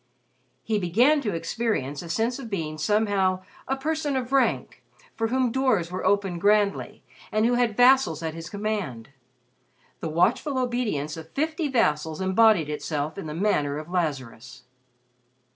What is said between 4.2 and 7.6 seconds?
rank, for whom doors were opened grandly and who